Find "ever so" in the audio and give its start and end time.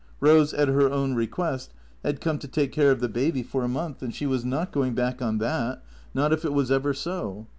6.71-7.45